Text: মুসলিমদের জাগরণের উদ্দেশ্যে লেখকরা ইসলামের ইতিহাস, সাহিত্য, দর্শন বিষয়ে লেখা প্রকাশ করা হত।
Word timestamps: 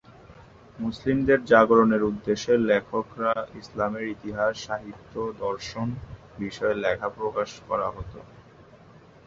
মুসলিমদের 0.79 1.39
জাগরণের 1.45 2.01
উদ্দেশ্যে 2.03 2.53
লেখকরা 2.69 3.31
ইসলামের 3.61 4.05
ইতিহাস, 4.07 4.53
সাহিত্য, 4.65 5.13
দর্শন 5.39 5.87
বিষয়ে 6.37 6.75
লেখা 6.75 7.07
প্রকাশ 7.09 7.49
করা 7.67 7.87
হত। 7.89 8.13